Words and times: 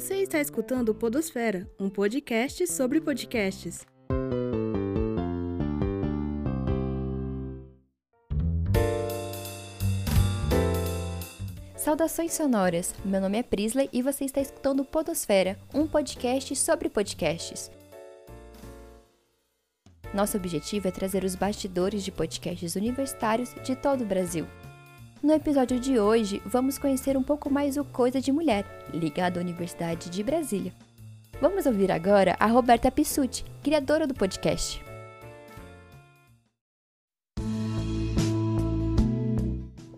Você 0.00 0.22
está 0.22 0.40
escutando 0.40 0.94
Podosfera, 0.94 1.70
um 1.78 1.90
podcast 1.90 2.66
sobre 2.68 3.02
podcasts. 3.02 3.86
Saudações 11.76 12.32
sonoras, 12.32 12.94
meu 13.04 13.20
nome 13.20 13.36
é 13.36 13.42
Prisley 13.42 13.90
e 13.92 14.00
você 14.00 14.24
está 14.24 14.40
escutando 14.40 14.86
Podosfera, 14.86 15.58
um 15.74 15.86
podcast 15.86 16.56
sobre 16.56 16.88
podcasts. 16.88 17.70
Nosso 20.14 20.38
objetivo 20.38 20.88
é 20.88 20.90
trazer 20.90 21.24
os 21.24 21.34
bastidores 21.34 22.02
de 22.02 22.10
podcasts 22.10 22.74
universitários 22.74 23.52
de 23.62 23.76
todo 23.76 24.00
o 24.00 24.06
Brasil. 24.06 24.46
No 25.22 25.34
episódio 25.34 25.78
de 25.78 25.98
hoje, 25.98 26.40
vamos 26.46 26.78
conhecer 26.78 27.14
um 27.14 27.22
pouco 27.22 27.50
mais 27.50 27.76
o 27.76 27.84
Coisa 27.84 28.22
de 28.22 28.32
Mulher, 28.32 28.64
ligado 28.90 29.36
à 29.36 29.42
Universidade 29.42 30.08
de 30.08 30.22
Brasília. 30.22 30.72
Vamos 31.38 31.66
ouvir 31.66 31.92
agora 31.92 32.34
a 32.40 32.46
Roberta 32.46 32.90
Pissuti, 32.90 33.44
criadora 33.62 34.06
do 34.06 34.14
podcast. 34.14 34.82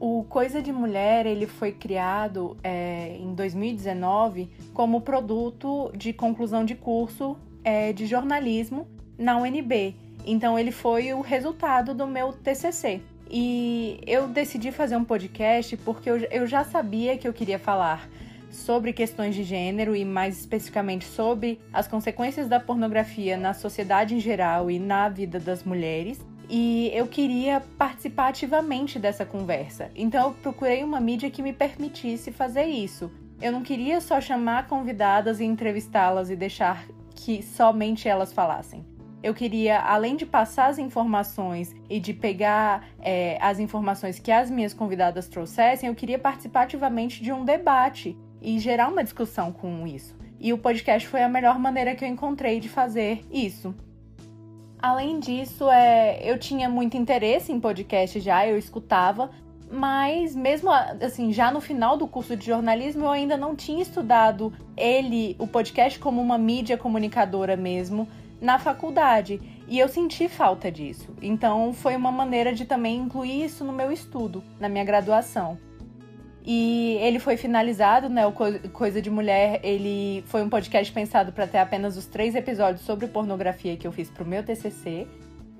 O 0.01 0.25
Coisa 0.25 0.61
de 0.61 0.73
Mulher 0.73 1.25
ele 1.25 1.47
foi 1.47 1.71
criado 1.71 2.57
é, 2.61 3.16
em 3.16 3.33
2019 3.33 4.51
como 4.75 5.02
produto 5.02 5.93
de 5.97 6.13
conclusão 6.13 6.65
de 6.65 6.75
curso 6.75 7.37
é, 7.63 7.93
de 7.93 8.07
jornalismo 8.07 8.89
na 9.16 9.37
UNB. 9.37 9.95
Então 10.27 10.59
ele 10.59 10.73
foi 10.73 11.15
o 11.15 11.21
resultado 11.21 11.95
do 11.95 12.09
meu 12.09 12.33
TCC. 12.33 13.01
E 13.35 13.99
eu 14.07 14.29
decidi 14.29 14.71
fazer 14.71 14.95
um 14.95 15.05
podcast 15.05 15.75
porque 15.79 16.11
eu, 16.11 16.47
já 16.47 16.65
sabia 16.65 17.17
que 17.17 17.27
eu 17.27 17.33
queria 17.33 17.59
falar 17.59 18.07
sobre 18.51 18.93
questões 18.93 19.35
de 19.35 19.43
gênero 19.43 19.97
e 19.97 20.05
mais 20.05 20.41
especificamente 20.41 21.07
sobre 21.07 21.59
as 21.73 21.89
consequências 21.89 22.47
da 22.47 22.61
pornografia 22.61 23.39
na 23.39 23.55
sociedade 23.55 24.15
em 24.15 24.21
geral 24.21 24.71
e 24.71 24.79
na 24.79 25.09
vida 25.09 25.41
das 25.41 25.65
mulheres. 25.65 26.21
E 26.47 26.91
eu 26.93 27.07
queria 27.07 27.63
participar 27.79 28.29
ativamente 28.29 28.99
dessa 28.99 29.24
conversa. 29.24 29.91
Então 29.96 30.29
eu 30.29 30.35
procurei 30.35 30.85
uma 30.85 31.01
mídia 31.01 31.30
que 31.30 31.43
me 31.43 31.55
permitisse 31.55 32.30
fazer 32.30 32.67
isso. 32.67 33.11
Eu 33.41 33.51
não 33.51 33.63
queria 33.63 34.02
só 34.02 34.21
chamar 34.21 34.67
convidadas 34.67 35.41
e 35.41 35.45
entrevistá-las 35.45 36.29
e 36.29 36.37
deixar 36.37 36.85
que 37.15 37.43
somente 37.43 38.07
elas 38.07 38.30
falassem 38.30 38.91
eu 39.23 39.32
queria, 39.32 39.78
além 39.80 40.16
de 40.16 40.26
passar 40.26 40.66
as 40.66 40.78
informações 40.78 41.74
e 41.88 42.01
de 42.01 42.12
pegar 42.12 42.88
é, 43.01 43.38
as 43.40 43.60
informações 43.60 44.18
que 44.18 44.32
as 44.32 44.51
minhas 44.51 44.74
convidadas 44.74 45.28
trouxessem, 45.28 45.88
eu 45.88 45.95
queria 45.95 46.18
participar 46.18 46.62
ativamente 46.62 47.23
de 47.23 47.32
um 47.32 47.45
debate 47.45 48.16
e 48.40 48.59
gerar 48.59 48.88
uma 48.88 49.04
discussão 49.04 49.52
com 49.52 49.87
isso. 49.87 50.16
E 50.40 50.52
o 50.52 50.59
podcast 50.59 51.06
foi 51.06 51.23
a 51.23 51.28
melhor 51.28 51.59
maneira 51.59 51.95
que 51.95 52.04
eu 52.04 52.09
encontrei 52.09 52.59
de 52.59 52.68
fazer 52.68 53.24
isso. 53.30 53.73
Além 54.76 55.20
disso, 55.20 55.70
é, 55.70 56.18
eu 56.28 56.37
tinha 56.37 56.68
muito 56.68 56.96
interesse 56.96 57.52
em 57.52 57.60
podcast 57.60 58.18
já, 58.18 58.45
eu 58.45 58.59
escutava, 58.59 59.30
mas 59.70 60.34
mesmo 60.34 60.68
assim, 60.70 61.32
já 61.32 61.52
no 61.52 61.60
final 61.60 61.96
do 61.96 62.09
curso 62.09 62.37
de 62.37 62.45
jornalismo, 62.45 63.04
eu 63.04 63.10
ainda 63.10 63.37
não 63.37 63.54
tinha 63.54 63.80
estudado 63.80 64.53
ele, 64.76 65.37
o 65.38 65.47
podcast, 65.47 66.00
como 66.00 66.20
uma 66.20 66.37
mídia 66.37 66.76
comunicadora 66.76 67.56
mesmo 67.56 68.09
na 68.43 68.59
faculdade. 68.59 69.41
E 69.69 69.78
eu 69.78 69.88
senti 69.88 70.28
falta 70.28 70.71
disso. 70.71 71.15
Então 71.22 71.72
foi 71.72 71.94
uma 71.94 72.10
maneira 72.10 72.53
de 72.53 72.65
também 72.65 72.99
incluir 72.99 73.44
isso 73.44 73.65
no 73.65 73.72
meu 73.72 73.93
estudo, 73.93 74.43
na 74.59 74.69
minha 74.69 74.84
graduação. 74.84 75.56
E 76.44 76.99
ele 77.00 77.21
foi 77.21 77.37
finalizado, 77.37 78.09
né? 78.09 78.26
O 78.26 78.32
Coisa 78.72 79.00
de 79.00 79.09
Mulher, 79.09 79.60
ele 79.62 80.25
foi 80.26 80.43
um 80.43 80.49
podcast 80.49 80.93
pensado 80.93 81.32
para 81.32 81.47
ter 81.47 81.59
apenas 81.59 81.97
os 81.97 82.06
três 82.06 82.34
episódios 82.34 82.84
sobre 82.84 83.06
pornografia 83.06 83.77
que 83.77 83.87
eu 83.87 83.93
fiz 83.93 84.11
pro 84.11 84.27
meu 84.27 84.43
TCC. 84.43 85.06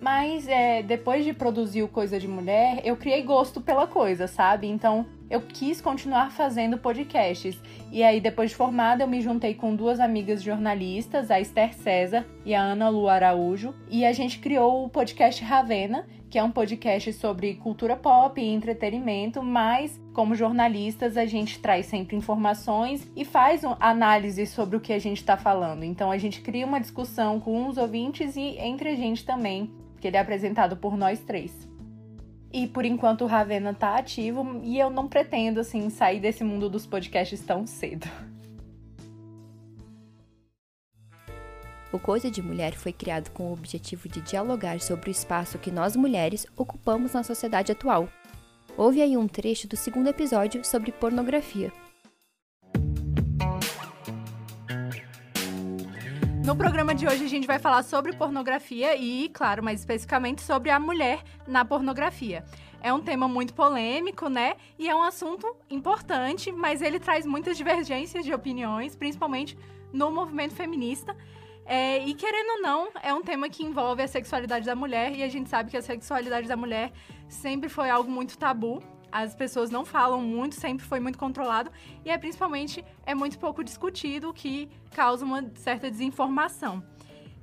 Mas 0.01 0.49
é, 0.49 0.83
depois 0.83 1.25
de 1.25 1.33
produzir 1.33 1.85
o 1.85 1.89
Coisa 1.89 2.19
de 2.19 2.27
Mulher, 2.27 2.81
eu 2.85 2.97
criei 2.97 3.23
gosto 3.23 3.61
pela 3.61 3.87
coisa, 3.87 4.27
sabe? 4.27 4.67
Então 4.67 5.07
eu 5.33 5.41
quis 5.41 5.81
continuar 5.81 6.31
fazendo 6.31 6.77
podcasts. 6.77 7.59
E 7.91 8.03
aí, 8.03 8.21
depois 8.21 8.51
de 8.51 8.57
formada, 8.57 9.03
eu 9.03 9.09
me 9.09 9.23
juntei 9.23 9.55
com 9.55 9.75
duas 9.75 9.99
amigas 9.99 10.43
jornalistas, 10.43 11.31
a 11.31 11.41
Esther 11.41 11.73
César 11.73 12.27
e 12.45 12.55
a 12.55 12.61
Ana 12.61 12.91
Lu 12.91 13.09
Araújo, 13.09 13.75
e 13.89 14.05
a 14.05 14.13
gente 14.13 14.39
criou 14.41 14.85
o 14.85 14.91
podcast 14.91 15.43
Ravena, 15.43 16.07
que 16.29 16.39
é 16.39 16.45
um 16.45 16.51
podcast 16.51 17.15
sobre 17.15 17.55
cultura 17.55 17.97
pop 17.97 18.39
e 18.39 18.47
entretenimento, 18.47 19.43
mas 19.43 19.99
como 20.13 20.35
jornalistas 20.35 21.17
a 21.17 21.25
gente 21.25 21.59
traz 21.61 21.87
sempre 21.87 22.15
informações 22.15 23.11
e 23.17 23.25
faz 23.25 23.63
análise 23.81 24.45
sobre 24.45 24.77
o 24.77 24.81
que 24.81 24.93
a 24.93 24.99
gente 24.99 25.19
está 25.19 25.39
falando. 25.39 25.83
Então 25.83 26.11
a 26.11 26.19
gente 26.19 26.43
cria 26.43 26.67
uma 26.67 26.79
discussão 26.79 27.41
com 27.41 27.69
os 27.69 27.79
ouvintes 27.79 28.37
e 28.37 28.59
entre 28.59 28.91
a 28.91 28.95
gente 28.95 29.25
também 29.25 29.71
que 29.99 30.09
ele 30.09 30.17
é 30.19 30.21
apresentado 30.21 30.77
por 30.77 30.95
nós 30.95 31.21
três. 31.21 31.72
E 32.53 32.67
por 32.67 32.85
enquanto 32.85 33.23
o 33.23 33.27
Ravena 33.27 33.73
tá 33.73 33.97
ativo 33.97 34.61
e 34.63 34.79
eu 34.79 34.91
não 34.91 35.09
pretendo 35.09 35.61
assim 35.61 35.89
sair 35.89 36.21
desse 36.21 36.45
mundo 36.45 36.69
dos 36.69 36.87
podcasts 36.87 37.41
tão 37.41 37.67
cedo. 37.67 38.07
O 41.91 41.99
Coisa 41.99 42.31
de 42.31 42.43
Mulher 42.43 42.75
foi 42.75 42.93
criado 42.93 43.31
com 43.31 43.45
o 43.45 43.53
objetivo 43.53 44.09
de 44.09 44.21
dialogar 44.21 44.81
sobre 44.81 45.09
o 45.09 45.13
espaço 45.13 45.59
que 45.59 45.71
nós 45.71 45.95
mulheres 45.95 46.47
ocupamos 46.57 47.13
na 47.13 47.23
sociedade 47.23 47.73
atual. 47.73 48.09
Houve 48.77 49.03
aí 49.03 49.17
um 49.17 49.29
trecho 49.29 49.69
do 49.69 49.77
segundo 49.77 50.09
episódio 50.09 50.65
sobre 50.65 50.91
pornografia. 50.93 51.71
No 56.45 56.57
programa 56.57 56.93
de 56.93 57.07
hoje 57.07 57.25
a 57.25 57.29
gente 57.29 57.47
vai 57.47 57.61
falar 57.61 57.85
sobre 57.85 58.13
pornografia 58.17 58.97
e, 58.97 59.29
claro, 59.29 59.63
mais 59.63 59.79
especificamente 59.79 60.43
sobre 60.43 60.71
a 60.71 60.81
mulher 60.81 61.23
na 61.47 61.65
pornografia. 61.65 62.45
É 62.83 62.93
um 62.93 63.01
tema 63.01 63.29
muito 63.29 63.55
polêmico, 63.55 64.29
né? 64.29 64.55
E 64.77 64.89
é 64.89 64.95
um 64.95 65.03
assunto 65.03 65.47
importante, 65.71 66.51
mas 66.51 66.83
ele 66.83 66.99
traz 66.99 67.25
muitas 67.25 67.57
divergências 67.57 68.25
de 68.25 68.35
opiniões, 68.35 68.97
principalmente 68.97 69.57
no 69.93 70.11
movimento 70.11 70.53
feminista. 70.53 71.17
É, 71.65 72.05
e 72.05 72.13
querendo 72.13 72.57
ou 72.57 72.61
não, 72.61 72.89
é 73.01 73.15
um 73.15 73.23
tema 73.23 73.49
que 73.49 73.63
envolve 73.63 74.03
a 74.03 74.09
sexualidade 74.09 74.67
da 74.67 74.75
mulher, 74.75 75.15
e 75.15 75.23
a 75.23 75.29
gente 75.29 75.49
sabe 75.49 75.71
que 75.71 75.77
a 75.77 75.83
sexualidade 75.83 76.49
da 76.49 76.57
mulher 76.57 76.91
sempre 77.29 77.69
foi 77.69 77.89
algo 77.89 78.11
muito 78.11 78.37
tabu 78.37 78.83
as 79.13 79.35
pessoas 79.35 79.71
não 79.71 79.85
falam 79.85 80.23
muito, 80.23 80.55
sempre 80.55 80.85
foi 80.85 80.99
muito 80.99 81.19
controlado 81.19 81.71
e 82.05 82.11
é 82.11 82.17
principalmente 82.17 82.83
é 83.05 83.15
muito 83.15 83.39
pouco 83.39 83.63
discutido, 83.63 84.31
o 84.31 84.33
que 84.33 84.71
causa 84.95 85.25
uma 85.25 85.45
certa 85.55 85.91
desinformação. 85.91 86.83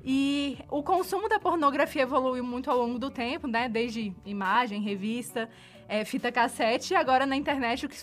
E 0.04 0.58
o 0.70 0.82
consumo 0.82 1.30
da 1.30 1.40
pornografia 1.40 2.02
evoluiu 2.02 2.44
muito 2.44 2.72
ao 2.72 2.78
longo 2.78 2.98
do 2.98 3.12
tempo, 3.12 3.48
né? 3.48 3.70
Desde 3.70 4.14
imagem, 4.26 4.82
revista, 4.82 5.50
é, 5.88 6.04
fita 6.06 6.32
cassete 6.32 6.94
e 6.94 6.96
agora 6.96 7.26
na 7.26 7.36
internet, 7.36 7.86
o 7.86 7.90
que 7.90 7.98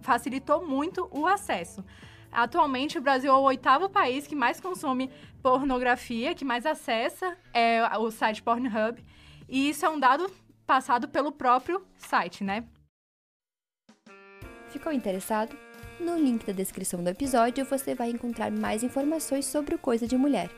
facilitou 0.00 0.66
muito 0.66 1.08
o 1.10 1.26
acesso. 1.26 1.84
Atualmente, 2.30 2.98
o 2.98 3.00
Brasil 3.00 3.32
é 3.32 3.36
o 3.36 3.42
oitavo 3.42 3.88
país 3.88 4.26
que 4.26 4.36
mais 4.36 4.60
consome 4.60 5.10
pornografia, 5.42 6.34
que 6.34 6.44
mais 6.44 6.66
acessa 6.66 7.36
é 7.54 7.82
o 7.96 8.10
site 8.10 8.42
Pornhub. 8.42 9.02
E 9.48 9.70
isso 9.70 9.86
é 9.86 9.88
um 9.88 9.98
dado 9.98 10.30
passado 10.66 11.08
pelo 11.08 11.32
próprio 11.32 11.82
site, 11.96 12.44
né? 12.44 12.64
Ficou 14.70 14.92
interessado? 14.92 15.56
No 15.98 16.16
link 16.16 16.44
da 16.46 16.52
descrição 16.52 17.02
do 17.02 17.08
episódio 17.08 17.64
você 17.64 17.94
vai 17.94 18.10
encontrar 18.10 18.50
mais 18.50 18.82
informações 18.82 19.46
sobre 19.46 19.74
o 19.74 19.78
Coisa 19.78 20.06
de 20.06 20.16
Mulher. 20.16 20.50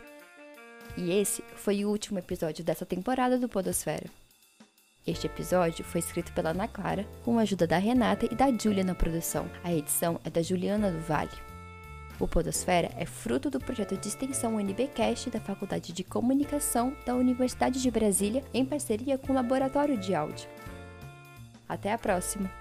E 0.97 1.12
esse 1.12 1.43
foi 1.54 1.84
o 1.84 1.88
último 1.88 2.19
episódio 2.19 2.65
dessa 2.65 2.84
temporada 2.84 3.38
do 3.38 3.49
Podosfera. 3.49 4.06
Este 5.06 5.26
episódio 5.26 5.84
foi 5.84 6.00
escrito 6.00 6.32
pela 6.32 6.50
Ana 6.50 6.69
Clara, 6.69 7.06
com 7.25 7.38
a 7.38 7.43
ajuda 7.43 7.66
da 7.66 7.78
Renata 7.78 8.26
e 8.31 8.34
da 8.34 8.50
Júlia 8.50 8.84
na 8.84 8.94
produção. 8.94 9.50
A 9.64 9.73
edição 9.73 10.20
é 10.25 10.29
da 10.31 10.43
Juliana 10.43 10.90
do 10.90 11.00
Vale. 11.00 11.31
O 12.19 12.29
Podosfera 12.29 12.90
é 12.99 13.06
fruto 13.06 13.49
do 13.49 13.58
projeto 13.58 13.96
de 13.96 14.08
extensão 14.08 14.56
UNBcast 14.56 15.31
da 15.31 15.40
Faculdade 15.40 15.93
de 15.93 16.05
Comunicação 16.05 16.94
da 17.06 17.14
Universidade 17.14 17.81
de 17.81 17.90
Brasília, 17.90 18.44
em 18.52 18.67
parceria 18.67 19.17
com 19.17 19.32
o 19.32 19.35
Laboratório 19.35 19.96
de 19.96 20.14
Áudio. 20.14 20.46
Até 21.67 21.93
a 21.93 21.99
próxima! 21.99 22.60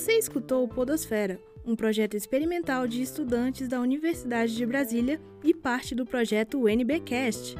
Você 0.00 0.12
escutou 0.12 0.64
o 0.64 0.68
Podosfera, 0.68 1.38
um 1.62 1.76
projeto 1.76 2.16
experimental 2.16 2.88
de 2.88 3.02
estudantes 3.02 3.68
da 3.68 3.78
Universidade 3.78 4.56
de 4.56 4.64
Brasília 4.64 5.20
e 5.44 5.52
parte 5.52 5.94
do 5.94 6.06
projeto 6.06 6.64
UNBcast. 6.64 7.54